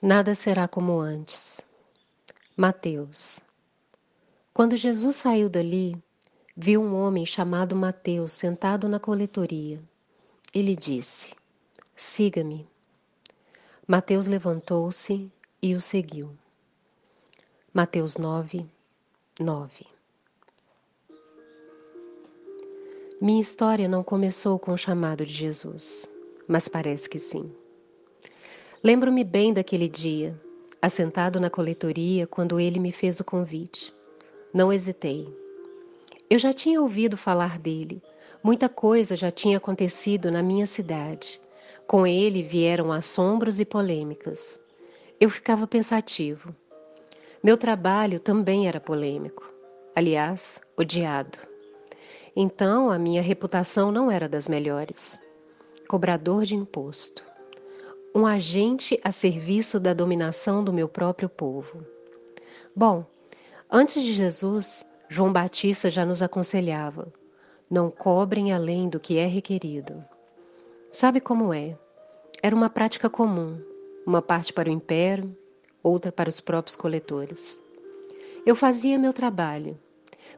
Nada 0.00 0.32
será 0.32 0.68
como 0.68 1.00
antes. 1.00 1.60
Mateus. 2.56 3.40
Quando 4.54 4.76
Jesus 4.76 5.16
saiu 5.16 5.48
dali, 5.48 6.00
viu 6.56 6.80
um 6.80 6.94
homem 6.94 7.26
chamado 7.26 7.74
Mateus 7.74 8.32
sentado 8.32 8.88
na 8.88 9.00
coletoria. 9.00 9.82
Ele 10.54 10.76
disse: 10.76 11.34
Siga-me. 11.96 12.64
Mateus 13.88 14.28
levantou-se 14.28 15.28
e 15.60 15.74
o 15.74 15.80
seguiu. 15.80 16.30
Mateus 17.74 18.16
9, 18.16 18.64
9 19.40 19.86
Minha 23.20 23.42
história 23.42 23.88
não 23.88 24.04
começou 24.04 24.60
com 24.60 24.72
o 24.72 24.78
chamado 24.78 25.26
de 25.26 25.32
Jesus, 25.32 26.08
mas 26.46 26.68
parece 26.68 27.10
que 27.10 27.18
sim. 27.18 27.52
Lembro-me 28.82 29.24
bem 29.24 29.52
daquele 29.52 29.88
dia, 29.88 30.40
assentado 30.80 31.40
na 31.40 31.50
coletoria 31.50 32.28
quando 32.28 32.60
ele 32.60 32.78
me 32.78 32.92
fez 32.92 33.18
o 33.18 33.24
convite. 33.24 33.92
Não 34.54 34.72
hesitei. 34.72 35.28
Eu 36.30 36.38
já 36.38 36.54
tinha 36.54 36.80
ouvido 36.80 37.16
falar 37.16 37.58
dele. 37.58 38.00
Muita 38.40 38.68
coisa 38.68 39.16
já 39.16 39.32
tinha 39.32 39.56
acontecido 39.56 40.30
na 40.30 40.44
minha 40.44 40.64
cidade. 40.64 41.40
Com 41.88 42.06
ele 42.06 42.40
vieram 42.40 42.92
assombros 42.92 43.58
e 43.58 43.64
polêmicas. 43.64 44.60
Eu 45.18 45.28
ficava 45.28 45.66
pensativo. 45.66 46.54
Meu 47.42 47.56
trabalho 47.56 48.20
também 48.20 48.68
era 48.68 48.78
polêmico. 48.78 49.52
Aliás, 49.92 50.60
odiado. 50.76 51.40
Então 52.36 52.92
a 52.92 52.98
minha 52.98 53.22
reputação 53.22 53.90
não 53.90 54.08
era 54.08 54.28
das 54.28 54.46
melhores. 54.46 55.18
Cobrador 55.88 56.44
de 56.44 56.54
imposto 56.54 57.27
um 58.18 58.26
agente 58.26 58.98
a 59.04 59.12
serviço 59.12 59.78
da 59.78 59.94
dominação 59.94 60.64
do 60.64 60.72
meu 60.72 60.88
próprio 60.88 61.28
povo. 61.28 61.86
Bom, 62.74 63.06
antes 63.70 64.02
de 64.02 64.12
Jesus, 64.12 64.84
João 65.08 65.32
Batista 65.32 65.88
já 65.88 66.04
nos 66.04 66.20
aconselhava: 66.20 67.12
não 67.70 67.92
cobrem 67.92 68.52
além 68.52 68.88
do 68.88 68.98
que 68.98 69.18
é 69.18 69.26
requerido. 69.26 70.04
Sabe 70.90 71.20
como 71.20 71.54
é? 71.54 71.78
Era 72.42 72.56
uma 72.56 72.68
prática 72.68 73.08
comum, 73.08 73.62
uma 74.04 74.20
parte 74.20 74.52
para 74.52 74.68
o 74.68 74.72
império, 74.72 75.36
outra 75.80 76.10
para 76.10 76.28
os 76.28 76.40
próprios 76.40 76.74
coletores. 76.74 77.62
Eu 78.44 78.56
fazia 78.56 78.98
meu 78.98 79.12
trabalho, 79.12 79.78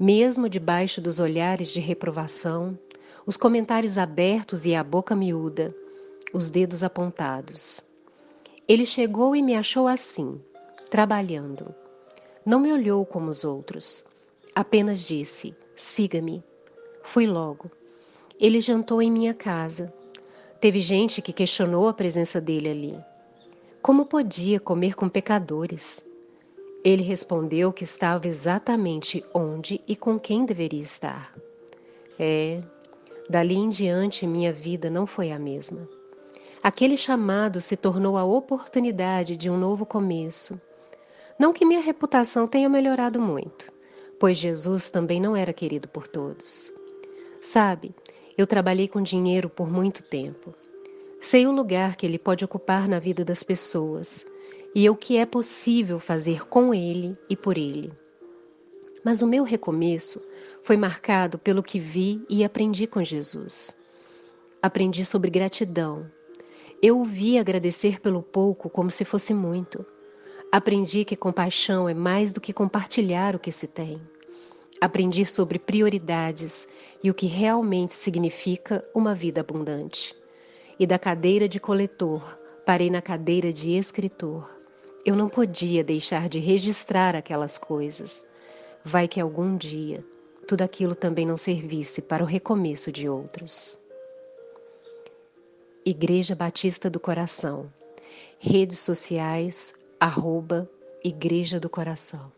mesmo 0.00 0.48
debaixo 0.48 0.98
dos 0.98 1.20
olhares 1.20 1.68
de 1.68 1.80
reprovação, 1.80 2.78
os 3.26 3.36
comentários 3.36 3.98
abertos 3.98 4.64
e 4.64 4.74
a 4.74 4.82
boca 4.82 5.14
miúda 5.14 5.74
os 6.36 6.50
dedos 6.50 6.82
apontados. 6.82 7.80
Ele 8.68 8.84
chegou 8.84 9.34
e 9.34 9.40
me 9.40 9.54
achou 9.54 9.88
assim, 9.88 10.38
trabalhando. 10.90 11.74
Não 12.44 12.60
me 12.60 12.70
olhou 12.70 13.06
como 13.06 13.30
os 13.30 13.42
outros. 13.42 14.04
Apenas 14.54 15.00
disse: 15.00 15.56
siga-me. 15.74 16.44
Fui 17.02 17.26
logo. 17.26 17.70
Ele 18.38 18.60
jantou 18.60 19.00
em 19.00 19.10
minha 19.10 19.32
casa. 19.32 19.90
Teve 20.60 20.80
gente 20.80 21.22
que 21.22 21.32
questionou 21.32 21.88
a 21.88 21.94
presença 21.94 22.38
dele 22.38 22.68
ali. 22.68 23.04
Como 23.80 24.04
podia 24.04 24.60
comer 24.60 24.94
com 24.94 25.08
pecadores? 25.08 26.04
Ele 26.84 27.02
respondeu 27.02 27.72
que 27.72 27.84
estava 27.84 28.28
exatamente 28.28 29.24
onde 29.32 29.80
e 29.88 29.96
com 29.96 30.20
quem 30.20 30.44
deveria 30.44 30.82
estar. 30.82 31.34
É, 32.18 32.60
dali 33.30 33.54
em 33.54 33.70
diante 33.70 34.26
minha 34.26 34.52
vida 34.52 34.90
não 34.90 35.06
foi 35.06 35.32
a 35.32 35.38
mesma. 35.38 35.95
Aquele 36.66 36.96
chamado 36.96 37.60
se 37.60 37.76
tornou 37.76 38.16
a 38.18 38.24
oportunidade 38.24 39.36
de 39.36 39.48
um 39.48 39.56
novo 39.56 39.86
começo. 39.86 40.60
Não 41.38 41.52
que 41.52 41.64
minha 41.64 41.80
reputação 41.80 42.48
tenha 42.48 42.68
melhorado 42.68 43.20
muito, 43.20 43.72
pois 44.18 44.36
Jesus 44.36 44.90
também 44.90 45.20
não 45.20 45.36
era 45.36 45.52
querido 45.52 45.86
por 45.86 46.08
todos. 46.08 46.74
Sabe, 47.40 47.94
eu 48.36 48.48
trabalhei 48.48 48.88
com 48.88 49.00
dinheiro 49.00 49.48
por 49.48 49.70
muito 49.70 50.02
tempo. 50.02 50.52
Sei 51.20 51.46
o 51.46 51.52
lugar 51.52 51.94
que 51.94 52.04
ele 52.04 52.18
pode 52.18 52.44
ocupar 52.44 52.88
na 52.88 52.98
vida 52.98 53.24
das 53.24 53.44
pessoas 53.44 54.26
e 54.74 54.90
o 54.90 54.96
que 54.96 55.18
é 55.18 55.24
possível 55.24 56.00
fazer 56.00 56.48
com 56.48 56.74
ele 56.74 57.16
e 57.30 57.36
por 57.36 57.56
ele. 57.56 57.92
Mas 59.04 59.22
o 59.22 59.26
meu 59.28 59.44
recomeço 59.44 60.20
foi 60.64 60.76
marcado 60.76 61.38
pelo 61.38 61.62
que 61.62 61.78
vi 61.78 62.26
e 62.28 62.42
aprendi 62.42 62.88
com 62.88 63.04
Jesus. 63.04 63.76
Aprendi 64.60 65.04
sobre 65.04 65.30
gratidão, 65.30 66.10
eu 66.82 67.00
o 67.00 67.04
vi 67.04 67.38
agradecer 67.38 68.00
pelo 68.00 68.22
pouco 68.22 68.68
como 68.68 68.90
se 68.90 69.04
fosse 69.04 69.32
muito. 69.32 69.84
Aprendi 70.52 71.04
que 71.04 71.16
compaixão 71.16 71.88
é 71.88 71.94
mais 71.94 72.32
do 72.32 72.40
que 72.40 72.52
compartilhar 72.52 73.34
o 73.34 73.38
que 73.38 73.50
se 73.50 73.66
tem. 73.66 74.00
Aprendi 74.80 75.24
sobre 75.24 75.58
prioridades 75.58 76.68
e 77.02 77.10
o 77.10 77.14
que 77.14 77.26
realmente 77.26 77.94
significa 77.94 78.86
uma 78.94 79.14
vida 79.14 79.40
abundante. 79.40 80.14
E 80.78 80.86
da 80.86 80.98
cadeira 80.98 81.48
de 81.48 81.58
coletor, 81.58 82.38
parei 82.64 82.90
na 82.90 83.00
cadeira 83.00 83.52
de 83.52 83.72
escritor. 83.72 84.50
Eu 85.04 85.16
não 85.16 85.28
podia 85.28 85.82
deixar 85.82 86.28
de 86.28 86.38
registrar 86.38 87.16
aquelas 87.16 87.56
coisas. 87.56 88.28
Vai 88.84 89.08
que 89.08 89.20
algum 89.20 89.56
dia 89.56 90.04
tudo 90.46 90.62
aquilo 90.62 90.94
também 90.94 91.26
não 91.26 91.36
servisse 91.36 92.00
para 92.00 92.22
o 92.22 92.26
recomeço 92.26 92.92
de 92.92 93.08
outros. 93.08 93.78
Igreja 95.88 96.34
Batista 96.34 96.90
do 96.90 96.98
Coração. 96.98 97.72
Redes 98.40 98.80
sociais, 98.80 99.72
arroba 100.00 100.68
Igreja 101.04 101.60
do 101.60 101.70
Coração. 101.70 102.35